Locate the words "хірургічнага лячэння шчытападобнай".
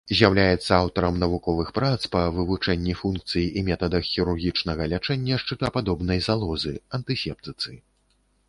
4.13-6.19